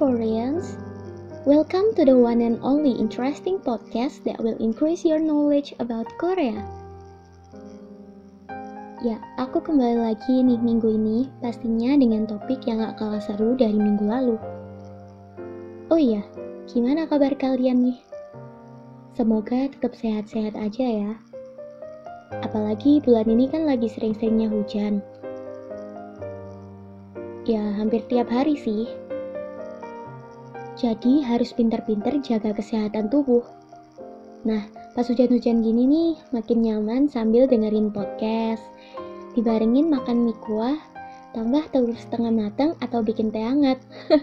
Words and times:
Koreans. 0.00 0.80
Welcome 1.44 1.92
to 2.00 2.08
the 2.08 2.16
one 2.16 2.40
and 2.40 2.56
only 2.64 2.96
interesting 2.96 3.60
podcast 3.60 4.24
that 4.24 4.40
will 4.40 4.56
increase 4.56 5.04
your 5.04 5.20
knowledge 5.20 5.76
about 5.76 6.08
Korea. 6.16 6.56
Ya, 9.04 9.20
aku 9.36 9.60
kembali 9.60 10.00
lagi 10.00 10.40
nih 10.40 10.56
minggu 10.56 10.88
ini, 10.88 11.28
pastinya 11.44 12.00
dengan 12.00 12.24
topik 12.24 12.64
yang 12.64 12.80
gak 12.80 12.96
kalah 12.96 13.20
seru 13.20 13.52
dari 13.60 13.76
minggu 13.76 14.08
lalu. 14.08 14.40
Oh 15.92 16.00
iya, 16.00 16.24
gimana 16.64 17.04
kabar 17.04 17.36
kalian 17.36 17.92
nih? 17.92 18.00
Semoga 19.12 19.68
tetap 19.68 19.92
sehat-sehat 19.92 20.56
aja 20.56 20.86
ya. 20.88 21.12
Apalagi 22.40 23.04
bulan 23.04 23.28
ini 23.28 23.52
kan 23.52 23.68
lagi 23.68 23.92
sering-seringnya 23.92 24.48
hujan. 24.48 25.04
Ya, 27.44 27.60
hampir 27.76 28.00
tiap 28.08 28.32
hari 28.32 28.56
sih. 28.56 28.88
Jadi 30.80 31.20
harus 31.20 31.52
pinter-pinter 31.52 32.24
jaga 32.24 32.56
kesehatan 32.56 33.12
tubuh. 33.12 33.44
Nah, 34.48 34.64
pas 34.96 35.04
hujan-hujan 35.04 35.60
gini 35.60 35.84
nih, 35.84 36.16
makin 36.32 36.64
nyaman 36.64 37.04
sambil 37.04 37.44
dengerin 37.44 37.92
podcast. 37.92 38.64
Dibarengin 39.36 39.92
makan 39.92 40.24
mie 40.24 40.32
kuah, 40.40 40.80
tambah 41.36 41.68
telur 41.68 41.92
setengah 41.92 42.32
matang 42.32 42.72
atau 42.80 43.04
bikin 43.04 43.28
teh 43.28 43.44
hangat. 43.44 43.76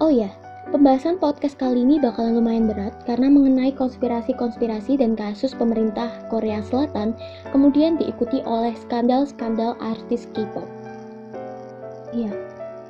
oh 0.00 0.08
ya, 0.08 0.32
pembahasan 0.72 1.20
podcast 1.20 1.60
kali 1.60 1.84
ini 1.84 2.00
bakal 2.00 2.32
lumayan 2.32 2.72
berat 2.72 2.96
karena 3.04 3.28
mengenai 3.28 3.76
konspirasi-konspirasi 3.76 4.96
dan 4.96 5.12
kasus 5.12 5.52
pemerintah 5.52 6.08
Korea 6.32 6.64
Selatan, 6.64 7.12
kemudian 7.52 8.00
diikuti 8.00 8.40
oleh 8.48 8.72
skandal-skandal 8.88 9.76
artis 9.84 10.24
K-pop. 10.32 10.64
Iya, 12.16 12.32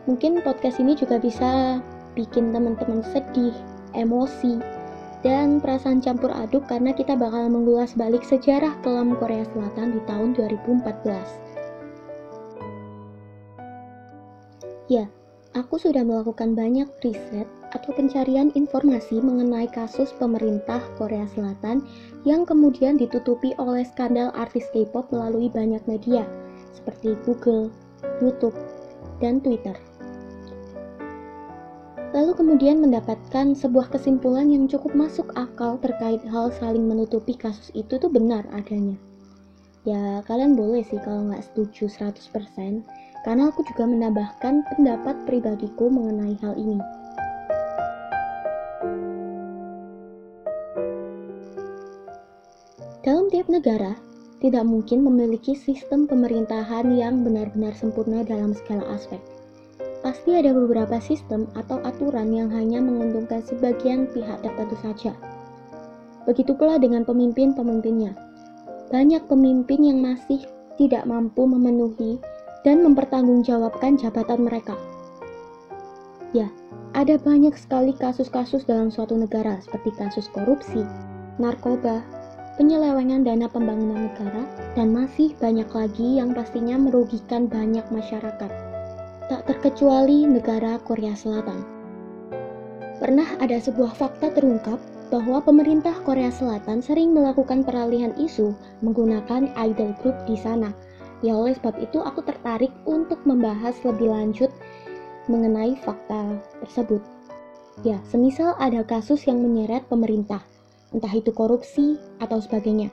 Mungkin 0.03 0.43
podcast 0.43 0.83
ini 0.83 0.99
juga 0.99 1.23
bisa 1.23 1.79
bikin 2.19 2.51
teman-teman 2.51 3.07
sedih, 3.15 3.55
emosi, 3.95 4.59
dan 5.23 5.63
perasaan 5.63 6.03
campur 6.03 6.35
aduk 6.35 6.67
karena 6.67 6.91
kita 6.91 7.15
bakal 7.15 7.47
mengulas 7.47 7.95
balik 7.95 8.27
sejarah 8.27 8.75
kelam 8.83 9.15
Korea 9.15 9.47
Selatan 9.55 9.95
di 9.95 10.01
tahun 10.11 10.35
2014. 10.35 10.83
Ya, 14.91 15.07
aku 15.55 15.79
sudah 15.79 16.03
melakukan 16.03 16.59
banyak 16.59 16.91
riset 17.07 17.47
atau 17.71 17.95
pencarian 17.95 18.51
informasi 18.59 19.23
mengenai 19.23 19.71
kasus 19.71 20.11
pemerintah 20.19 20.83
Korea 20.99 21.31
Selatan 21.31 21.87
yang 22.27 22.43
kemudian 22.43 22.99
ditutupi 22.99 23.55
oleh 23.57 23.87
skandal 23.87 24.35
artis 24.35 24.67
K-pop 24.75 25.09
melalui 25.15 25.47
banyak 25.47 25.81
media 25.87 26.27
seperti 26.75 27.15
Google, 27.23 27.71
YouTube, 28.19 28.59
dan 29.23 29.39
Twitter 29.39 29.79
lalu 32.13 32.37
kemudian 32.37 32.85
mendapatkan 32.85 33.57
sebuah 33.57 33.89
kesimpulan 33.89 34.53
yang 34.53 34.69
cukup 34.69 34.93
masuk 34.93 35.33
akal 35.33 35.81
terkait 35.81 36.21
hal 36.29 36.53
saling 36.61 36.85
menutupi 36.85 37.33
kasus 37.33 37.73
itu 37.73 37.97
tuh 37.97 38.13
benar 38.13 38.45
adanya. 38.53 39.01
Ya, 39.83 40.21
kalian 40.29 40.55
boleh 40.55 40.85
sih 40.87 41.01
kalau 41.01 41.33
nggak 41.33 41.43
setuju 41.43 41.89
100%, 41.91 42.85
karena 43.25 43.51
aku 43.51 43.65
juga 43.67 43.89
menambahkan 43.89 44.63
pendapat 44.77 45.17
pribadiku 45.27 45.89
mengenai 45.91 46.37
hal 46.39 46.55
ini. 46.55 46.79
Dalam 53.03 53.27
tiap 53.35 53.51
negara, 53.51 53.99
tidak 54.39 54.63
mungkin 54.63 55.03
memiliki 55.03 55.59
sistem 55.59 56.07
pemerintahan 56.07 56.87
yang 56.95 57.27
benar-benar 57.27 57.75
sempurna 57.75 58.23
dalam 58.23 58.55
segala 58.55 58.87
aspek 58.95 59.19
pasti 60.03 60.35
ada 60.35 60.51
beberapa 60.51 60.99
sistem 60.99 61.47
atau 61.55 61.79
aturan 61.87 62.35
yang 62.35 62.51
hanya 62.51 62.83
menguntungkan 62.83 63.39
sebagian 63.47 64.11
pihak 64.11 64.43
tertentu 64.43 64.75
saja. 64.83 65.15
Begitu 66.27 66.55
pula 66.59 66.77
dengan 66.79 67.07
pemimpin-pemimpinnya. 67.07 68.19
Banyak 68.91 69.31
pemimpin 69.31 69.81
yang 69.87 69.99
masih 70.03 70.43
tidak 70.77 71.07
mampu 71.07 71.47
memenuhi 71.47 72.19
dan 72.67 72.83
mempertanggungjawabkan 72.83 73.97
jabatan 73.97 74.43
mereka. 74.43 74.75
Ya, 76.35 76.51
ada 76.93 77.17
banyak 77.17 77.55
sekali 77.55 77.95
kasus-kasus 77.97 78.67
dalam 78.67 78.91
suatu 78.91 79.15
negara 79.15 79.63
seperti 79.63 79.95
kasus 79.97 80.27
korupsi, 80.31 80.83
narkoba, 81.39 82.03
penyelewengan 82.61 83.25
dana 83.25 83.49
pembangunan 83.49 84.13
negara, 84.13 84.45
dan 84.77 84.93
masih 84.93 85.33
banyak 85.41 85.67
lagi 85.73 86.21
yang 86.21 86.37
pastinya 86.37 86.77
merugikan 86.77 87.49
banyak 87.49 87.85
masyarakat 87.89 88.72
tak 89.33 89.49
terkecuali 89.49 90.29
negara 90.29 90.77
Korea 90.85 91.17
Selatan. 91.17 91.65
Pernah 93.01 93.25
ada 93.41 93.57
sebuah 93.57 93.97
fakta 93.97 94.29
terungkap 94.29 94.77
bahwa 95.09 95.41
pemerintah 95.41 95.97
Korea 96.05 96.29
Selatan 96.29 96.85
sering 96.85 97.17
melakukan 97.17 97.65
peralihan 97.65 98.13
isu 98.21 98.53
menggunakan 98.85 99.49
idol 99.57 99.97
group 100.05 100.13
di 100.29 100.37
sana. 100.37 100.77
Ya 101.25 101.33
oleh 101.33 101.57
sebab 101.57 101.81
itu 101.81 102.05
aku 102.05 102.21
tertarik 102.29 102.69
untuk 102.85 103.25
membahas 103.25 103.73
lebih 103.89 104.13
lanjut 104.13 104.53
mengenai 105.33 105.81
fakta 105.81 106.37
tersebut. 106.69 107.01
Ya, 107.89 108.05
semisal 108.05 108.53
ada 108.61 108.85
kasus 108.85 109.25
yang 109.25 109.41
menyeret 109.41 109.89
pemerintah, 109.89 110.45
entah 110.93 111.09
itu 111.09 111.33
korupsi 111.33 111.97
atau 112.21 112.37
sebagainya. 112.37 112.93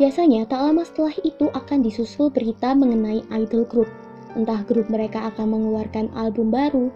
Biasanya 0.00 0.48
tak 0.48 0.64
lama 0.64 0.80
setelah 0.80 1.12
itu 1.28 1.52
akan 1.52 1.84
disusul 1.84 2.32
berita 2.32 2.72
mengenai 2.72 3.20
idol 3.36 3.68
group 3.68 3.92
entah 4.34 4.64
grup 4.64 4.88
mereka 4.88 5.32
akan 5.32 5.56
mengeluarkan 5.56 6.08
album 6.16 6.52
baru 6.52 6.88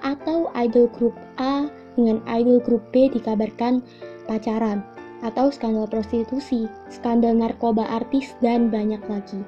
atau 0.00 0.48
idol 0.56 0.88
grup 0.96 1.14
A 1.36 1.68
dengan 1.94 2.24
idol 2.26 2.58
grup 2.62 2.82
B 2.90 3.12
dikabarkan 3.12 3.84
pacaran 4.24 4.80
atau 5.20 5.52
skandal 5.52 5.84
prostitusi, 5.84 6.64
skandal 6.88 7.36
narkoba 7.36 7.84
artis, 7.84 8.32
dan 8.40 8.72
banyak 8.72 9.00
lagi. 9.08 9.40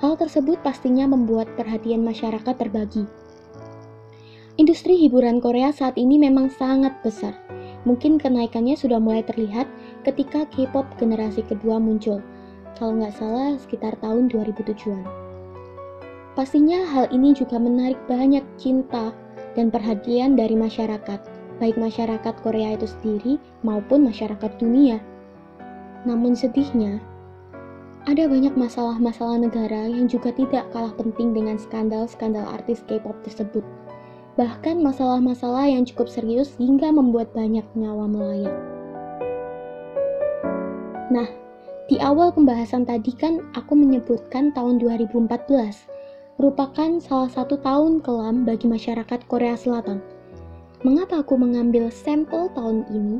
Hal 0.00 0.16
tersebut 0.16 0.60
pastinya 0.64 1.04
membuat 1.08 1.48
perhatian 1.56 2.04
masyarakat 2.04 2.54
terbagi. 2.56 3.04
Industri 4.54 4.96
hiburan 5.00 5.42
Korea 5.42 5.74
saat 5.74 5.98
ini 5.98 6.16
memang 6.16 6.48
sangat 6.48 6.94
besar. 7.04 7.34
Mungkin 7.84 8.16
kenaikannya 8.16 8.80
sudah 8.80 8.96
mulai 8.96 9.20
terlihat 9.26 9.68
ketika 10.08 10.48
K-pop 10.48 10.88
generasi 10.96 11.44
kedua 11.44 11.76
muncul. 11.76 12.24
Kalau 12.80 12.96
nggak 12.96 13.12
salah 13.18 13.60
sekitar 13.60 13.98
tahun 14.00 14.32
2007-an. 14.32 15.23
Pastinya 16.34 16.82
hal 16.82 17.06
ini 17.14 17.30
juga 17.30 17.62
menarik 17.62 17.98
banyak 18.10 18.42
cinta 18.58 19.14
dan 19.54 19.70
perhatian 19.70 20.34
dari 20.34 20.58
masyarakat, 20.58 21.22
baik 21.62 21.78
masyarakat 21.78 22.34
Korea 22.42 22.74
itu 22.74 22.90
sendiri 22.90 23.38
maupun 23.62 24.02
masyarakat 24.02 24.50
dunia. 24.58 24.98
Namun 26.02 26.34
sedihnya, 26.34 26.98
ada 28.10 28.26
banyak 28.26 28.50
masalah-masalah 28.58 29.46
negara 29.46 29.86
yang 29.86 30.10
juga 30.10 30.34
tidak 30.34 30.66
kalah 30.74 30.90
penting 30.98 31.38
dengan 31.38 31.54
skandal-skandal 31.54 32.44
artis 32.50 32.82
K-pop 32.90 33.14
tersebut. 33.22 33.62
Bahkan 34.34 34.82
masalah-masalah 34.82 35.70
yang 35.70 35.86
cukup 35.86 36.10
serius 36.10 36.58
hingga 36.58 36.90
membuat 36.90 37.30
banyak 37.30 37.62
nyawa 37.78 38.10
melayang. 38.10 38.58
Nah, 41.14 41.30
di 41.86 42.02
awal 42.02 42.34
pembahasan 42.34 42.82
tadi 42.82 43.14
kan 43.14 43.38
aku 43.54 43.78
menyebutkan 43.78 44.50
tahun 44.50 44.82
2014 44.82 45.93
merupakan 46.36 46.98
salah 46.98 47.30
satu 47.30 47.54
tahun 47.62 48.02
kelam 48.02 48.42
bagi 48.42 48.66
masyarakat 48.66 49.26
Korea 49.30 49.54
Selatan. 49.54 50.02
Mengapa 50.82 51.22
aku 51.22 51.38
mengambil 51.38 51.88
sampel 51.88 52.50
tahun 52.52 52.84
ini? 52.90 53.18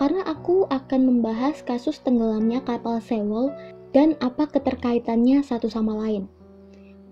Karena 0.00 0.24
aku 0.24 0.64
akan 0.72 1.00
membahas 1.06 1.60
kasus 1.60 2.00
tenggelamnya 2.00 2.64
kapal 2.64 2.98
Sewol 3.04 3.52
dan 3.92 4.16
apa 4.24 4.48
keterkaitannya 4.48 5.44
satu 5.44 5.68
sama 5.68 5.92
lain. 6.00 6.24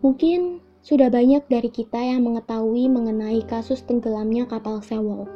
Mungkin 0.00 0.64
sudah 0.80 1.12
banyak 1.12 1.44
dari 1.52 1.68
kita 1.68 2.00
yang 2.00 2.24
mengetahui 2.24 2.88
mengenai 2.88 3.44
kasus 3.44 3.84
tenggelamnya 3.84 4.48
kapal 4.48 4.80
Sewol 4.80 5.28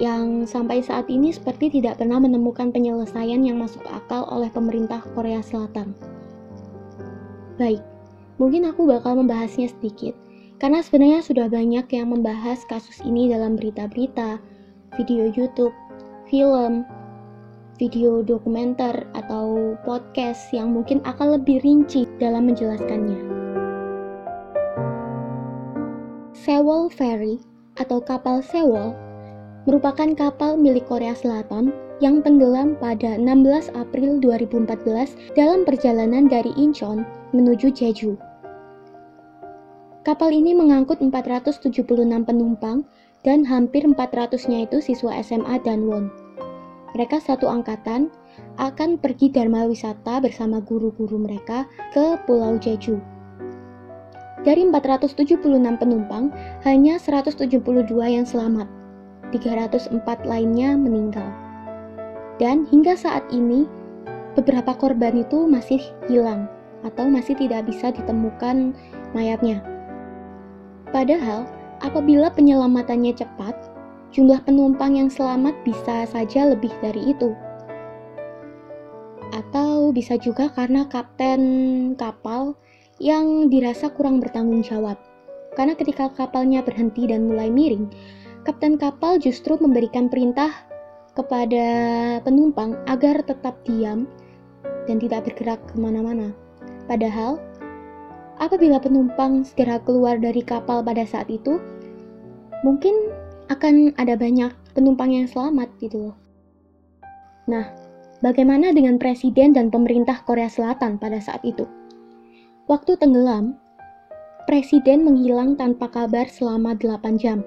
yang 0.00 0.48
sampai 0.48 0.80
saat 0.80 1.12
ini 1.12 1.28
seperti 1.28 1.68
tidak 1.68 2.00
pernah 2.00 2.16
menemukan 2.16 2.72
penyelesaian 2.72 3.44
yang 3.44 3.60
masuk 3.60 3.84
akal 3.84 4.24
oleh 4.32 4.48
pemerintah 4.48 5.04
Korea 5.12 5.44
Selatan. 5.44 5.92
Baik, 7.60 7.84
Mungkin 8.40 8.64
aku 8.64 8.88
bakal 8.88 9.20
membahasnya 9.20 9.68
sedikit, 9.68 10.16
karena 10.56 10.80
sebenarnya 10.80 11.20
sudah 11.20 11.52
banyak 11.52 11.84
yang 11.92 12.08
membahas 12.08 12.64
kasus 12.72 12.96
ini 13.04 13.28
dalam 13.28 13.52
berita-berita, 13.52 14.40
video 14.96 15.28
YouTube, 15.28 15.76
film, 16.32 16.88
video 17.76 18.24
dokumenter, 18.24 19.04
atau 19.12 19.76
podcast 19.84 20.48
yang 20.56 20.72
mungkin 20.72 21.04
akan 21.04 21.36
lebih 21.36 21.60
rinci 21.60 22.08
dalam 22.16 22.48
menjelaskannya. 22.48 23.20
Sewol 26.32 26.88
Ferry 26.88 27.44
atau 27.76 28.00
kapal 28.00 28.40
Sewol 28.40 28.96
merupakan 29.68 30.16
kapal 30.16 30.56
milik 30.56 30.88
Korea 30.88 31.12
Selatan 31.12 31.76
yang 32.00 32.24
tenggelam 32.24 32.72
pada 32.80 33.20
16 33.20 33.76
April 33.76 34.16
2014 34.24 35.36
dalam 35.36 35.68
perjalanan 35.68 36.24
dari 36.24 36.56
Incheon 36.56 37.04
menuju 37.36 37.68
Jeju. 37.76 38.29
Kapal 40.00 40.32
ini 40.32 40.56
mengangkut 40.56 40.96
476 41.04 41.84
penumpang 42.24 42.88
dan 43.20 43.44
hampir 43.44 43.84
400-nya 43.84 44.64
itu 44.64 44.80
siswa 44.80 45.12
SMA 45.20 45.60
dan 45.60 45.84
WON. 45.84 46.08
Mereka 46.96 47.20
satu 47.20 47.44
angkatan 47.44 48.08
akan 48.56 48.96
pergi 48.96 49.28
dharma 49.28 49.68
wisata 49.68 50.24
bersama 50.24 50.64
guru-guru 50.64 51.20
mereka 51.20 51.68
ke 51.92 52.16
Pulau 52.24 52.56
Jeju. 52.56 52.96
Dari 54.40 54.64
476 54.64 55.36
penumpang, 55.76 56.32
hanya 56.64 56.96
172 56.96 57.60
yang 58.08 58.24
selamat. 58.24 58.72
304 59.36 60.00
lainnya 60.24 60.80
meninggal. 60.80 61.28
Dan 62.40 62.64
hingga 62.72 62.96
saat 62.96 63.28
ini, 63.28 63.68
beberapa 64.32 64.72
korban 64.72 65.20
itu 65.20 65.44
masih 65.44 65.84
hilang 66.08 66.48
atau 66.88 67.04
masih 67.04 67.36
tidak 67.36 67.68
bisa 67.68 67.92
ditemukan 67.92 68.72
mayatnya. 69.12 69.60
Padahal, 70.90 71.46
apabila 71.82 72.34
penyelamatannya 72.34 73.14
cepat, 73.14 73.54
jumlah 74.10 74.42
penumpang 74.42 74.98
yang 74.98 75.06
selamat 75.06 75.54
bisa 75.62 76.02
saja 76.10 76.50
lebih 76.50 76.70
dari 76.82 77.14
itu. 77.14 77.30
Atau 79.30 79.94
bisa 79.94 80.18
juga 80.18 80.50
karena 80.50 80.90
kapten 80.90 81.42
kapal 81.94 82.58
yang 82.98 83.46
dirasa 83.46 83.88
kurang 83.94 84.18
bertanggung 84.18 84.66
jawab. 84.66 84.98
Karena 85.54 85.78
ketika 85.78 86.10
kapalnya 86.10 86.62
berhenti 86.62 87.06
dan 87.06 87.30
mulai 87.30 87.50
miring, 87.50 87.86
kapten 88.42 88.74
kapal 88.74 89.18
justru 89.22 89.54
memberikan 89.62 90.10
perintah 90.10 90.50
kepada 91.14 91.66
penumpang 92.22 92.78
agar 92.86 93.22
tetap 93.22 93.62
diam 93.66 94.06
dan 94.86 94.98
tidak 94.98 95.30
bergerak 95.30 95.58
ke 95.70 95.74
mana-mana. 95.78 96.34
Padahal, 96.86 97.38
apabila 98.40 98.80
penumpang 98.80 99.44
segera 99.44 99.78
keluar 99.84 100.16
dari 100.16 100.40
kapal 100.40 100.80
pada 100.80 101.04
saat 101.04 101.28
itu, 101.28 101.60
mungkin 102.64 103.12
akan 103.52 103.92
ada 104.00 104.16
banyak 104.16 104.50
penumpang 104.72 105.12
yang 105.12 105.28
selamat 105.28 105.68
gitu 105.78 106.10
loh. 106.10 106.16
Nah, 107.46 107.68
bagaimana 108.24 108.72
dengan 108.72 108.96
presiden 108.96 109.52
dan 109.52 109.68
pemerintah 109.68 110.24
Korea 110.24 110.48
Selatan 110.48 110.96
pada 110.96 111.20
saat 111.20 111.44
itu? 111.44 111.68
Waktu 112.66 112.96
tenggelam, 112.96 113.60
presiden 114.48 115.04
menghilang 115.04 115.54
tanpa 115.60 115.92
kabar 115.92 116.26
selama 116.26 116.72
8 116.78 117.20
jam. 117.20 117.44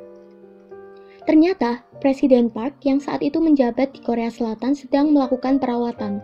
Ternyata, 1.24 1.80
Presiden 2.04 2.52
Park 2.52 2.84
yang 2.84 3.00
saat 3.00 3.24
itu 3.24 3.40
menjabat 3.40 3.96
di 3.96 4.04
Korea 4.04 4.28
Selatan 4.28 4.76
sedang 4.76 5.16
melakukan 5.16 5.56
perawatan 5.56 6.20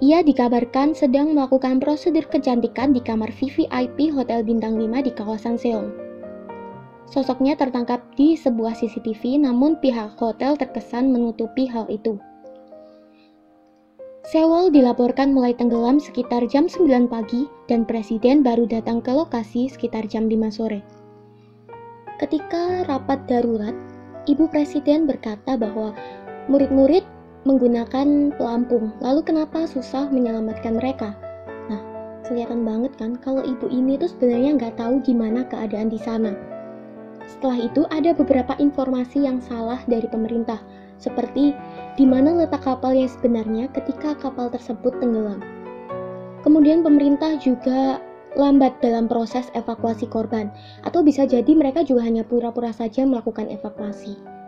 ia 0.00 0.24
dikabarkan 0.24 0.96
sedang 0.96 1.36
melakukan 1.36 1.76
prosedur 1.76 2.24
kecantikan 2.24 2.96
di 2.96 3.04
kamar 3.04 3.28
VVIP 3.36 4.16
Hotel 4.16 4.40
Bintang 4.40 4.80
5 4.80 5.04
di 5.04 5.12
kawasan 5.12 5.60
Seoul. 5.60 5.92
Sosoknya 7.04 7.52
tertangkap 7.52 8.00
di 8.16 8.32
sebuah 8.32 8.72
CCTV 8.80 9.44
namun 9.44 9.76
pihak 9.76 10.16
hotel 10.16 10.56
terkesan 10.56 11.12
menutupi 11.12 11.68
hal 11.68 11.84
itu. 11.92 12.16
Seoul 14.24 14.72
dilaporkan 14.72 15.36
mulai 15.36 15.52
tenggelam 15.52 16.00
sekitar 16.00 16.48
jam 16.48 16.64
9 16.64 17.04
pagi 17.04 17.44
dan 17.68 17.84
presiden 17.84 18.40
baru 18.40 18.64
datang 18.64 19.04
ke 19.04 19.12
lokasi 19.12 19.68
sekitar 19.68 20.08
jam 20.08 20.32
5 20.32 20.48
sore. 20.48 20.80
Ketika 22.16 22.88
rapat 22.88 23.20
darurat, 23.28 23.76
ibu 24.24 24.48
presiden 24.48 25.04
berkata 25.04 25.60
bahwa 25.60 25.92
murid-murid 26.48 27.04
menggunakan 27.48 28.36
pelampung. 28.36 28.92
Lalu 29.00 29.20
kenapa 29.24 29.64
susah 29.64 30.12
menyelamatkan 30.12 30.76
mereka? 30.76 31.16
Nah, 31.72 31.80
kelihatan 32.28 32.62
banget 32.66 32.92
kan 33.00 33.16
kalau 33.20 33.40
ibu 33.40 33.66
ini 33.72 33.96
tuh 33.96 34.12
sebenarnya 34.12 34.60
nggak 34.60 34.76
tahu 34.76 35.00
gimana 35.00 35.48
keadaan 35.48 35.88
di 35.88 35.96
sana. 35.96 36.36
Setelah 37.24 37.58
itu 37.70 37.86
ada 37.88 38.10
beberapa 38.12 38.52
informasi 38.58 39.24
yang 39.24 39.40
salah 39.40 39.80
dari 39.86 40.04
pemerintah, 40.10 40.60
seperti 41.00 41.56
di 41.96 42.04
mana 42.04 42.34
letak 42.34 42.66
kapal 42.66 42.92
yang 42.92 43.08
sebenarnya 43.08 43.70
ketika 43.72 44.12
kapal 44.18 44.52
tersebut 44.52 44.92
tenggelam. 45.00 45.40
Kemudian 46.44 46.84
pemerintah 46.84 47.36
juga 47.40 48.00
lambat 48.38 48.78
dalam 48.78 49.10
proses 49.10 49.50
evakuasi 49.58 50.06
korban, 50.06 50.50
atau 50.86 51.02
bisa 51.02 51.26
jadi 51.26 51.50
mereka 51.50 51.82
juga 51.82 52.06
hanya 52.06 52.22
pura-pura 52.22 52.70
saja 52.70 53.02
melakukan 53.02 53.50
evakuasi. 53.50 54.39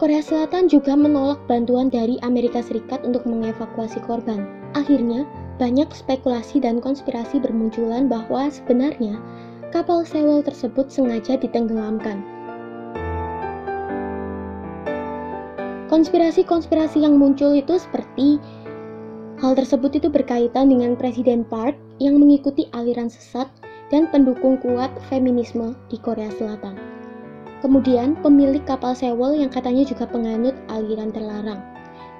Korea 0.00 0.24
Selatan 0.24 0.64
juga 0.72 0.96
menolak 0.96 1.44
bantuan 1.44 1.92
dari 1.92 2.16
Amerika 2.24 2.64
Serikat 2.64 3.04
untuk 3.04 3.28
mengevakuasi 3.28 4.00
korban. 4.08 4.48
Akhirnya, 4.72 5.28
banyak 5.60 5.92
spekulasi 5.92 6.56
dan 6.56 6.80
konspirasi 6.80 7.36
bermunculan 7.36 8.08
bahwa 8.08 8.48
sebenarnya 8.48 9.20
kapal 9.76 10.00
Sewol 10.08 10.40
tersebut 10.40 10.88
sengaja 10.88 11.36
ditenggelamkan. 11.36 12.24
Konspirasi-konspirasi 15.92 17.04
yang 17.04 17.20
muncul 17.20 17.52
itu 17.52 17.76
seperti 17.76 18.40
hal 19.36 19.52
tersebut 19.52 20.00
itu 20.00 20.08
berkaitan 20.08 20.72
dengan 20.72 20.96
Presiden 20.96 21.44
Park 21.44 21.76
yang 22.00 22.16
mengikuti 22.16 22.72
aliran 22.72 23.12
sesat 23.12 23.52
dan 23.92 24.08
pendukung 24.08 24.56
kuat 24.64 24.88
feminisme 25.12 25.76
di 25.92 26.00
Korea 26.00 26.32
Selatan. 26.40 26.99
Kemudian, 27.60 28.16
pemilik 28.24 28.64
kapal 28.64 28.96
Sewol 28.96 29.36
yang 29.36 29.52
katanya 29.52 29.84
juga 29.84 30.08
penganut 30.08 30.56
aliran 30.72 31.12
terlarang. 31.12 31.60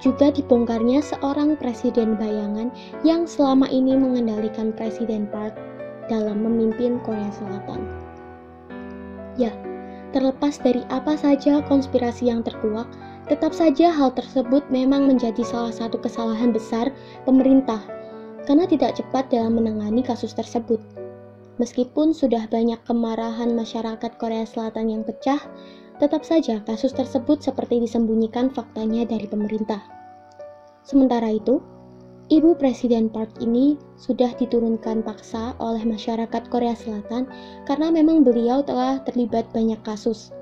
Juga 0.01 0.29
dibongkarnya 0.33 1.01
seorang 1.01 1.57
presiden 1.57 2.17
bayangan 2.17 2.73
yang 3.05 3.25
selama 3.25 3.69
ini 3.69 3.93
mengendalikan 3.93 4.73
Presiden 4.73 5.29
Park 5.29 5.53
dalam 6.09 6.41
memimpin 6.41 6.97
Korea 7.05 7.29
Selatan. 7.33 7.85
Ya, 9.37 9.53
terlepas 10.13 10.57
dari 10.61 10.85
apa 10.89 11.17
saja 11.17 11.61
konspirasi 11.65 12.29
yang 12.29 12.41
terkuak, 12.41 12.89
tetap 13.29 13.53
saja 13.53 13.93
hal 13.93 14.13
tersebut 14.13 14.65
memang 14.73 15.05
menjadi 15.09 15.41
salah 15.45 15.73
satu 15.73 16.01
kesalahan 16.01 16.49
besar 16.49 16.89
pemerintah 17.23 17.81
karena 18.49 18.65
tidak 18.65 18.97
cepat 18.97 19.29
dalam 19.29 19.57
menangani 19.57 20.01
kasus 20.01 20.33
tersebut. 20.33 20.81
Meskipun 21.61 22.09
sudah 22.09 22.49
banyak 22.49 22.81
kemarahan 22.89 23.53
masyarakat 23.53 24.17
Korea 24.17 24.49
Selatan 24.49 24.89
yang 24.89 25.05
pecah, 25.05 25.37
tetap 26.01 26.25
saja 26.25 26.57
kasus 26.65 26.89
tersebut 26.89 27.37
seperti 27.45 27.77
disembunyikan 27.85 28.49
faktanya 28.49 29.05
dari 29.05 29.29
pemerintah. 29.29 29.77
Sementara 30.81 31.29
itu, 31.29 31.61
Ibu 32.33 32.57
Presiden 32.57 33.13
Park 33.13 33.37
ini 33.45 33.77
sudah 33.93 34.33
diturunkan 34.41 35.05
paksa 35.05 35.53
oleh 35.61 35.85
masyarakat 35.85 36.49
Korea 36.49 36.73
Selatan 36.73 37.29
karena 37.69 37.93
memang 37.93 38.25
beliau 38.25 38.65
telah 38.65 38.97
terlibat 39.05 39.45
banyak 39.53 39.77
kasus. 39.85 40.33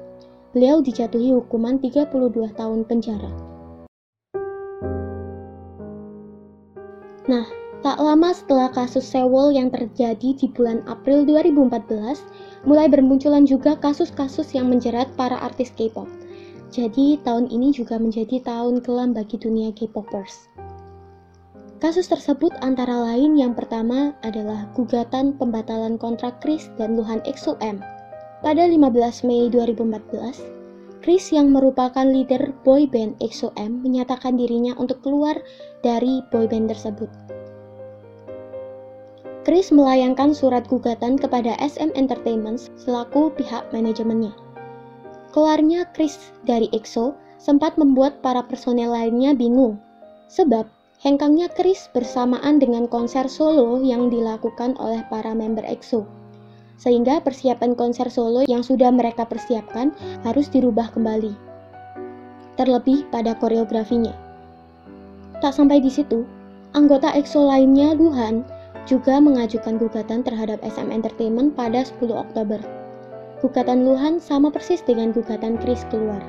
Beliau 0.55 0.79
dijatuhi 0.79 1.35
hukuman 1.35 1.83
32 1.83 2.15
tahun 2.55 2.87
penjara. 2.87 3.33
Nah, 7.27 7.45
Tak 7.79 7.95
lama 7.95 8.35
setelah 8.35 8.67
kasus 8.75 9.07
Sewol 9.07 9.55
yang 9.55 9.71
terjadi 9.71 10.35
di 10.35 10.51
bulan 10.51 10.83
April 10.83 11.23
2014, 11.23 12.67
mulai 12.67 12.91
bermunculan 12.91 13.47
juga 13.47 13.79
kasus-kasus 13.79 14.51
yang 14.51 14.67
menjerat 14.67 15.07
para 15.15 15.39
artis 15.39 15.71
K-pop. 15.79 16.11
Jadi 16.75 17.23
tahun 17.23 17.47
ini 17.47 17.71
juga 17.71 17.95
menjadi 17.95 18.43
tahun 18.43 18.83
kelam 18.83 19.15
bagi 19.15 19.39
dunia 19.39 19.71
K-popers. 19.71 20.51
Kasus 21.79 22.11
tersebut 22.11 22.51
antara 22.59 22.99
lain 22.99 23.39
yang 23.39 23.55
pertama 23.55 24.11
adalah 24.27 24.67
gugatan 24.75 25.39
pembatalan 25.39 25.95
kontrak 25.95 26.43
Chris 26.43 26.67
dan 26.75 26.99
Luhan 26.99 27.23
EXO-M. 27.23 27.79
Pada 28.43 28.67
15 28.67 29.23
Mei 29.23 29.47
2014, 29.47 30.99
Chris 30.99 31.31
yang 31.31 31.55
merupakan 31.55 32.03
leader 32.03 32.51
boyband 32.67 33.15
EXO-M 33.23 33.87
menyatakan 33.87 34.35
dirinya 34.35 34.75
untuk 34.75 34.99
keluar 34.99 35.39
dari 35.79 36.19
boyband 36.27 36.67
tersebut. 36.75 37.38
Chris 39.49 39.73
melayangkan 39.73 40.29
surat 40.37 40.69
gugatan 40.69 41.17
kepada 41.17 41.57
SM 41.57 41.89
Entertainment 41.97 42.69
selaku 42.77 43.33
pihak 43.33 43.65
manajemennya. 43.73 44.29
Keluarnya 45.33 45.89
Chris 45.89 46.29
dari 46.45 46.69
EXO 46.69 47.17
sempat 47.41 47.73
membuat 47.73 48.21
para 48.21 48.45
personel 48.45 48.93
lainnya 48.93 49.33
bingung, 49.33 49.81
sebab 50.29 50.69
hengkangnya 51.01 51.49
Chris 51.57 51.89
bersamaan 51.97 52.61
dengan 52.61 52.85
konser 52.85 53.25
solo 53.25 53.81
yang 53.81 54.13
dilakukan 54.13 54.77
oleh 54.77 55.01
para 55.09 55.33
member 55.33 55.65
EXO. 55.65 56.05
Sehingga 56.77 57.17
persiapan 57.17 57.73
konser 57.73 58.05
solo 58.13 58.45
yang 58.45 58.61
sudah 58.61 58.93
mereka 58.93 59.25
persiapkan 59.25 59.97
harus 60.29 60.45
dirubah 60.53 60.93
kembali. 60.93 61.33
Terlebih 62.53 63.01
pada 63.09 63.33
koreografinya. 63.33 64.13
Tak 65.41 65.57
sampai 65.57 65.81
di 65.81 65.89
situ, 65.89 66.21
anggota 66.77 67.09
EXO 67.17 67.49
lainnya 67.49 67.97
Luhan 67.97 68.58
juga 68.89 69.21
mengajukan 69.21 69.77
gugatan 69.77 70.25
terhadap 70.25 70.57
SM 70.65 70.89
Entertainment 70.89 71.53
pada 71.53 71.85
10 71.85 72.09
Oktober. 72.09 72.57
Gugatan 73.37 73.85
Luhan 73.85 74.17
sama 74.17 74.49
persis 74.49 74.81
dengan 74.81 75.13
gugatan 75.13 75.61
Chris 75.61 75.85
keluar. 75.93 76.25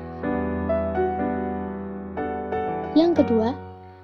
Yang 2.93 3.25
kedua, 3.25 3.57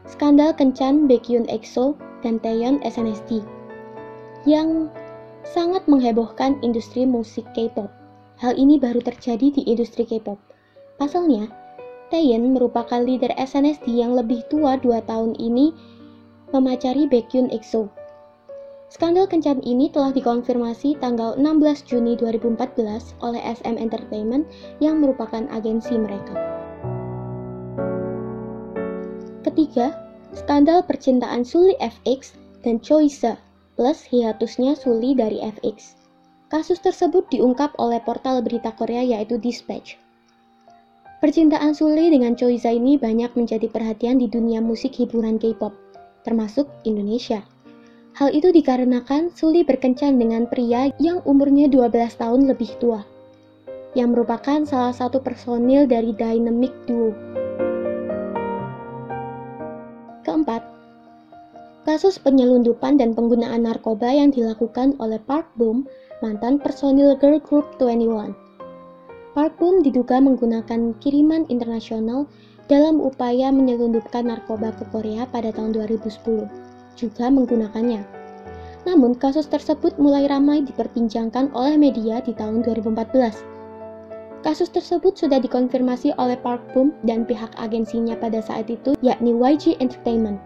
skandal 0.10 0.58
kencan 0.58 1.06
Baekhyun 1.06 1.46
EXO 1.54 1.94
dan 2.26 2.42
Taeyeon 2.42 2.82
SNSD. 2.82 3.46
Yang 4.50 4.90
sangat 5.46 5.86
menghebohkan 5.86 6.58
industri 6.66 7.06
musik 7.06 7.46
K-pop. 7.54 7.94
Hal 8.42 8.58
ini 8.58 8.82
baru 8.82 9.06
terjadi 9.06 9.54
di 9.54 9.62
industri 9.70 10.02
K-pop. 10.02 10.42
Pasalnya, 10.98 11.46
Taeyeon 12.10 12.58
merupakan 12.58 13.06
leader 13.06 13.30
SNSD 13.38 14.02
yang 14.02 14.18
lebih 14.18 14.42
tua 14.50 14.82
2 14.82 14.98
tahun 15.06 15.38
ini 15.38 15.78
memacari 16.50 17.06
Baekhyun 17.06 17.54
EXO. 17.54 17.97
Skandal 18.88 19.28
kencan 19.28 19.60
ini 19.68 19.92
telah 19.92 20.16
dikonfirmasi 20.16 20.96
tanggal 21.04 21.36
16 21.36 21.84
Juni 21.92 22.16
2014 22.16 23.20
oleh 23.20 23.42
SM 23.44 23.76
Entertainment 23.76 24.48
yang 24.80 25.04
merupakan 25.04 25.44
agensi 25.52 26.00
mereka. 26.00 26.32
Ketiga, 29.44 29.92
skandal 30.32 30.88
percintaan 30.88 31.44
Suli 31.44 31.76
FX 31.84 32.40
dan 32.64 32.80
Choi 32.80 33.12
plus 33.76 34.00
hiatusnya 34.08 34.80
Suli 34.80 35.12
dari 35.20 35.44
FX. 35.44 36.00
Kasus 36.48 36.80
tersebut 36.80 37.28
diungkap 37.28 37.76
oleh 37.84 38.00
portal 38.08 38.40
berita 38.40 38.72
Korea 38.72 39.04
yaitu 39.04 39.36
Dispatch. 39.36 40.00
Percintaan 41.20 41.76
Suli 41.76 42.08
dengan 42.08 42.40
Choi 42.40 42.56
ini 42.56 42.96
banyak 42.96 43.36
menjadi 43.36 43.68
perhatian 43.68 44.16
di 44.16 44.32
dunia 44.32 44.64
musik 44.64 44.96
hiburan 44.96 45.36
K-pop, 45.36 45.76
termasuk 46.24 46.72
Indonesia. 46.88 47.44
Hal 48.18 48.34
itu 48.34 48.50
dikarenakan 48.50 49.30
Suli 49.38 49.62
berkencan 49.62 50.18
dengan 50.18 50.50
pria 50.50 50.90
yang 50.98 51.22
umurnya 51.22 51.70
12 51.70 52.18
tahun 52.18 52.50
lebih 52.50 52.74
tua, 52.82 53.06
yang 53.94 54.10
merupakan 54.10 54.66
salah 54.66 54.90
satu 54.90 55.22
personil 55.22 55.86
dari 55.86 56.18
Dynamic 56.18 56.74
Duo. 56.90 57.14
Keempat, 60.26 60.66
kasus 61.86 62.18
penyelundupan 62.18 62.98
dan 62.98 63.14
penggunaan 63.14 63.70
narkoba 63.70 64.10
yang 64.10 64.34
dilakukan 64.34 64.98
oleh 64.98 65.22
Park 65.22 65.54
Boom 65.54 65.86
mantan 66.26 66.58
personil 66.58 67.14
girl 67.22 67.38
group 67.38 67.70
21. 67.78 68.34
Park 69.38 69.62
Boom 69.62 69.86
diduga 69.86 70.18
menggunakan 70.18 70.98
kiriman 71.06 71.46
internasional 71.54 72.26
dalam 72.66 72.98
upaya 72.98 73.54
menyelundupkan 73.54 74.26
narkoba 74.26 74.74
ke 74.74 74.90
Korea 74.90 75.30
pada 75.30 75.54
tahun 75.54 75.78
2010, 75.78 76.67
juga 76.98 77.30
menggunakannya. 77.30 78.02
Namun, 78.90 79.14
kasus 79.16 79.46
tersebut 79.46 79.96
mulai 80.02 80.26
ramai 80.26 80.66
diperbincangkan 80.66 81.54
oleh 81.54 81.78
media 81.78 82.20
di 82.26 82.34
tahun 82.34 82.66
2014. 82.66 83.46
Kasus 84.42 84.72
tersebut 84.72 85.14
sudah 85.18 85.44
dikonfirmasi 85.44 86.16
oleh 86.18 86.40
Park 86.40 86.64
Boom 86.72 86.96
dan 87.04 87.28
pihak 87.28 87.52
agensinya 87.60 88.16
pada 88.18 88.40
saat 88.40 88.72
itu, 88.72 88.96
yakni 89.04 89.36
YG 89.36 89.76
Entertainment, 89.84 90.40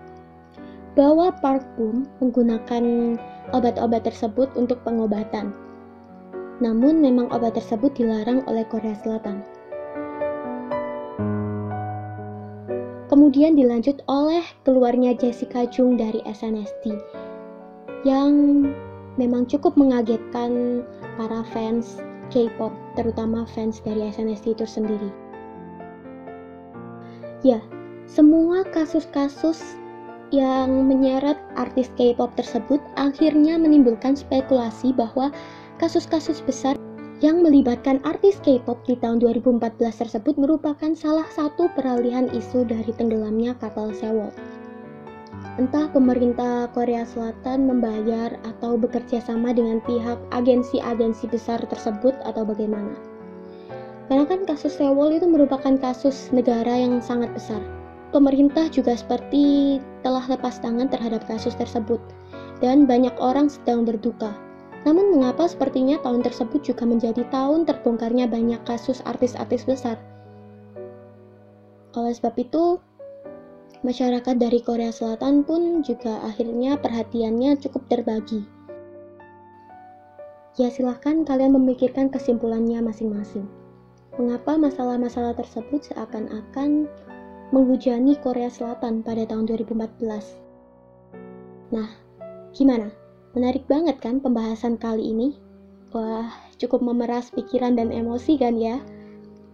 bahwa 0.98 1.29
Park 1.39 1.63
Boom 1.77 2.10
menggunakan 2.17 3.15
obat-obat 3.53 4.03
tersebut 4.10 4.50
untuk 4.58 4.81
pengobatan. 4.81 5.53
Namun 6.62 6.98
memang 7.01 7.29
obat 7.29 7.58
tersebut 7.58 7.93
dilarang 7.93 8.41
oleh 8.50 8.65
Korea 8.65 8.98
Selatan. 8.98 9.46
Kemudian 13.12 13.60
dilanjut 13.60 14.00
oleh 14.08 14.39
keluarnya 14.63 15.12
Jessica 15.20 15.68
Jung 15.68 16.00
dari 16.00 16.24
SNSD 16.24 16.96
yang 18.08 18.32
memang 19.20 19.44
cukup 19.51 19.75
mengagetkan 19.75 20.82
para 21.20 21.44
fans 21.51 22.00
K-pop, 22.32 22.72
terutama 22.96 23.44
fans 23.51 23.84
dari 23.84 24.08
SNSD 24.08 24.56
itu 24.56 24.63
sendiri. 24.63 25.12
Ya, 27.44 27.60
semua 28.08 28.63
kasus-kasus 28.72 29.75
yang 30.32 30.88
menyeret 30.88 31.36
artis 31.60 31.91
K-pop 32.00 32.32
tersebut 32.39 32.80
akhirnya 32.96 33.60
menimbulkan 33.60 34.15
spekulasi 34.15 34.96
bahwa 34.96 35.36
kasus-kasus 35.84 36.39
besar 36.39 36.80
yang 37.21 37.45
melibatkan 37.45 38.01
artis 38.01 38.41
K-pop 38.41 38.81
di 38.89 38.97
tahun 38.97 39.21
2014 39.21 39.77
tersebut 39.79 40.35
merupakan 40.41 40.91
salah 40.97 41.29
satu 41.29 41.69
peralihan 41.77 42.25
isu 42.33 42.65
dari 42.65 42.89
tenggelamnya 42.97 43.53
kapal 43.61 43.93
Sewol. 43.93 44.33
Entah 45.61 45.85
pemerintah 45.93 46.67
Korea 46.73 47.05
Selatan 47.05 47.69
membayar 47.69 48.33
atau 48.41 48.75
bekerja 48.75 49.21
sama 49.21 49.53
dengan 49.53 49.77
pihak 49.85 50.17
agensi-agensi 50.33 51.29
besar 51.29 51.61
tersebut 51.69 52.17
atau 52.25 52.41
bagaimana. 52.41 52.97
Karena 54.09 54.25
kan 54.25 54.43
kasus 54.49 54.75
Sewol 54.75 55.21
itu 55.21 55.29
merupakan 55.29 55.77
kasus 55.77 56.33
negara 56.33 56.73
yang 56.73 56.99
sangat 56.99 57.29
besar 57.37 57.61
Pemerintah 58.11 58.67
juga 58.67 58.91
seperti 58.99 59.79
telah 60.03 60.27
lepas 60.27 60.59
tangan 60.59 60.91
terhadap 60.91 61.23
kasus 61.31 61.55
tersebut, 61.55 62.03
dan 62.59 62.83
banyak 62.83 63.15
orang 63.23 63.47
sedang 63.47 63.87
berduka. 63.87 64.35
Namun 64.81 65.13
mengapa 65.13 65.45
sepertinya 65.45 66.01
tahun 66.01 66.25
tersebut 66.25 66.65
juga 66.65 66.89
menjadi 66.89 67.21
tahun 67.29 67.69
terbongkarnya 67.69 68.25
banyak 68.25 68.61
kasus 68.65 69.05
artis-artis 69.05 69.61
besar? 69.69 70.01
Oleh 71.93 72.15
sebab 72.17 72.33
itu, 72.39 72.81
masyarakat 73.85 74.35
dari 74.41 74.63
Korea 74.63 74.89
Selatan 74.89 75.45
pun 75.45 75.85
juga 75.85 76.23
akhirnya 76.25 76.81
perhatiannya 76.81 77.61
cukup 77.61 77.85
terbagi. 77.91 78.41
Ya 80.59 80.67
silahkan 80.67 81.23
kalian 81.23 81.55
memikirkan 81.55 82.11
kesimpulannya 82.11 82.81
masing-masing. 82.83 83.47
Mengapa 84.19 84.59
masalah-masalah 84.59 85.38
tersebut 85.38 85.88
seakan-akan 85.88 86.91
menghujani 87.55 88.19
Korea 88.19 88.51
Selatan 88.51 89.03
pada 89.03 89.23
tahun 89.27 89.47
2014. 89.47 90.39
Nah, 91.71 91.88
gimana? 92.51 93.00
Menarik 93.31 93.63
banget 93.71 93.95
kan 94.03 94.19
pembahasan 94.19 94.75
kali 94.75 95.15
ini? 95.15 95.39
Wah, 95.95 96.27
cukup 96.59 96.83
memeras 96.83 97.31
pikiran 97.31 97.79
dan 97.79 97.91
emosi 97.91 98.35
kan 98.35 98.59
ya? 98.59 98.83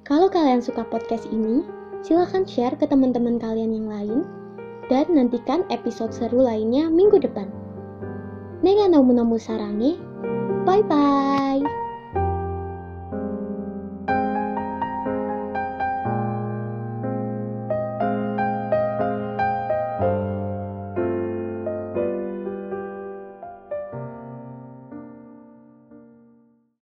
Kalau 0.01 0.29
kalian 0.33 0.61
suka 0.61 0.81
podcast 0.85 1.29
ini, 1.29 1.61
silahkan 2.01 2.41
share 2.45 2.73
ke 2.73 2.89
teman-teman 2.89 3.37
kalian 3.37 3.73
yang 3.77 3.87
lain, 3.89 4.19
dan 4.89 5.05
nantikan 5.13 5.61
episode 5.69 6.09
seru 6.09 6.41
lainnya 6.41 6.89
minggu 6.89 7.21
depan. 7.21 7.49
Nega 8.65 8.89
nomu 8.89 9.13
nomu 9.13 9.37
sarangi, 9.37 10.01
bye-bye! 10.65 11.56